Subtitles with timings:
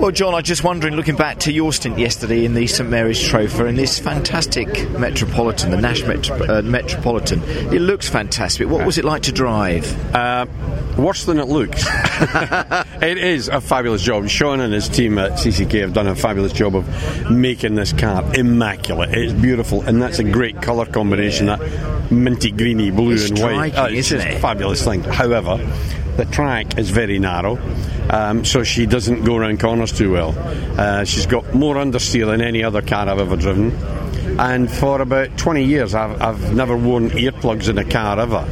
[0.00, 3.20] Well, John, I'm just wondering, looking back to your stint yesterday in the St Mary's
[3.20, 8.66] Trophy and this fantastic Metropolitan, the Nash Metro- uh, Metropolitan, it looks fantastic.
[8.66, 9.84] What was it like to drive?
[10.14, 10.46] Uh,
[10.96, 11.84] worse than it looks.
[13.02, 14.26] it is a fabulous job.
[14.28, 18.24] Sean and his team at CCK have done a fabulous job of making this car
[18.34, 19.10] immaculate.
[19.12, 21.44] It's beautiful, and that's a great colour combination.
[21.46, 23.72] That minty greeny blue It's and white.
[23.74, 24.36] striking, Uh, it's isn't it?
[24.38, 25.02] a fabulous thing.
[25.04, 25.58] However,
[26.16, 27.58] the track is very narrow.
[28.12, 30.34] Um, so she doesn't go around corners too well.
[30.78, 33.70] Uh, she's got more understeer than any other car I've ever driven.
[34.38, 38.46] And for about 20 years, I've, I've never worn earplugs in a car ever.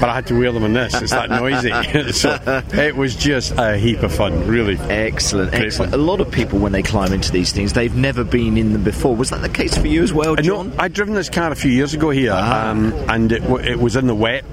[0.00, 0.94] But I had to wear them in this.
[1.00, 1.70] It's that noisy.
[2.12, 2.38] so
[2.72, 4.76] it was just a heap of fun, really.
[4.78, 5.92] Excellent, Great excellent.
[5.92, 6.00] fun.
[6.00, 8.82] A lot of people, when they climb into these things, they've never been in them
[8.84, 9.14] before.
[9.14, 10.70] Was that the case for you as well, Uh, John?
[10.70, 12.70] No, I'd driven this car a few years ago here, Ah.
[12.70, 14.44] um, and it, w- it was in the wet.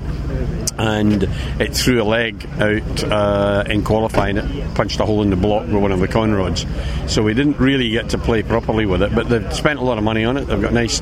[0.78, 1.24] And
[1.60, 4.38] it threw a leg out uh, in qualifying.
[4.38, 6.66] It punched a hole in the block with one of the conrods.
[7.10, 9.14] So we didn't really get to play properly with it.
[9.14, 10.46] But they've spent a lot of money on it.
[10.46, 11.02] They've got a nice,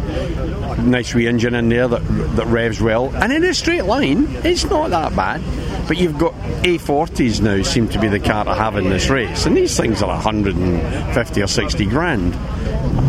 [0.80, 2.02] nice wee engine in there that
[2.36, 3.16] that revs well.
[3.16, 5.42] And in a straight line, it's not that bad.
[5.92, 9.46] But you've got A40s now seem to be the car to have in this race,
[9.46, 12.34] and these things are 150 or 60 grand.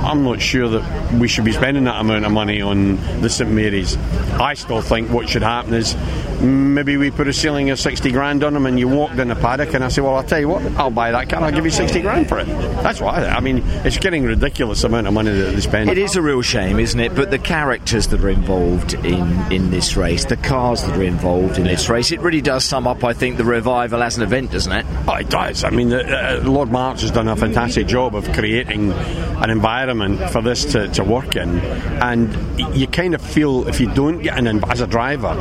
[0.04, 3.48] I'm not sure that we should be spending that amount of money on the St
[3.48, 3.96] Mary's.
[4.32, 5.94] I still think what should happen is
[6.42, 9.36] maybe we put a ceiling of 60 grand on them and you walk down the
[9.36, 11.64] paddock and I say, well, I'll tell you what, I'll buy that car, I'll give
[11.64, 12.46] you 60 grand for it.
[12.46, 15.88] That's what I, I mean, it's getting ridiculous amount of money that they spend.
[15.88, 17.14] It is a real shame, isn't it?
[17.14, 21.58] But the characters that are involved in, in this race, the cars that are involved
[21.58, 24.52] in this race, it really does sum up, I think, the revival as an event,
[24.52, 24.86] doesn't it?
[25.06, 25.62] Oh, it does.
[25.62, 30.40] I mean, uh, Lord March has done a fantastic job of creating an environment for
[30.40, 31.58] this to, to work in,
[32.00, 32.34] and
[32.74, 35.34] you kind of feel if you don't get an inv- as a driver,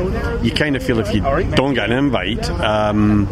[0.44, 2.50] you kind of feel if you don't get an invite.
[2.50, 3.28] Um,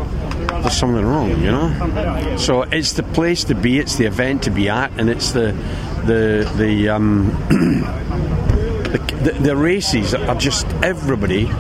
[0.48, 2.38] there's something wrong, you know.
[2.38, 5.52] So it's the place to be, it's the event to be at, and it's the
[6.06, 7.26] the the um,
[8.94, 11.52] the, the, the races are just everybody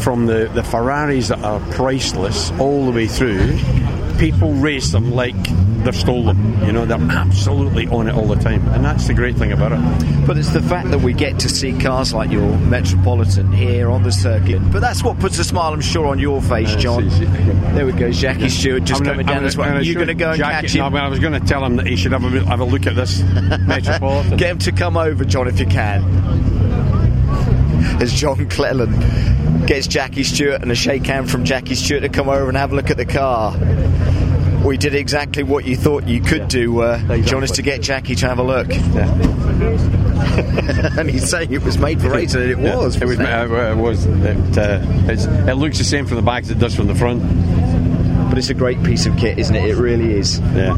[0.00, 3.58] from the, the Ferraris that are priceless all the way through.
[4.18, 5.34] People race them like
[5.82, 6.64] they've stolen.
[6.64, 9.72] You know, they're absolutely on it all the time, and that's the great thing about
[9.72, 10.26] it.
[10.26, 14.04] But it's the fact that we get to see cars like your Metropolitan here on
[14.04, 14.60] the circuit.
[14.72, 17.08] But that's what puts a smile, I'm sure, on your face, John.
[17.74, 19.78] There we go, Jackie Stewart just I'm coming gonna- down I'm as gonna- well.
[19.78, 20.78] I'm You're going to go and Jackie- catch him.
[20.78, 22.64] No, well, I was going to tell him that he should have a, have a
[22.64, 23.20] look at this
[23.66, 24.36] Metropolitan.
[24.36, 26.63] Get him to come over, John, if you can.
[28.00, 32.28] As John Cleland gets Jackie Stewart and a shake hand from Jackie Stewart to come
[32.28, 33.56] over and have a look at the car.
[34.64, 38.14] We did exactly what you thought you could do, uh, John, is to get Jackie
[38.16, 38.68] to have a look.
[40.98, 42.96] and he's saying it was made for racing, and it Yeah, was.
[42.96, 43.18] It was.
[43.20, 43.26] it?
[43.26, 44.06] Uh, it was.
[44.06, 44.80] It, uh,
[45.10, 47.22] it's, it looks the same from the back as it does from the front.
[48.30, 49.68] But it's a great piece of kit, isn't it?
[49.68, 50.40] It really is.
[50.40, 50.74] Yeah.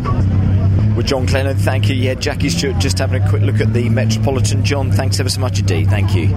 [0.97, 1.95] With John Cleland, thank you.
[1.95, 4.65] Yeah, Jackie Stewart just having a quick look at the Metropolitan.
[4.65, 5.89] John, thanks ever so much indeed.
[5.89, 6.29] Thank you.